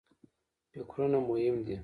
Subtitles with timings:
[0.71, 1.75] فکرونه مهم دي.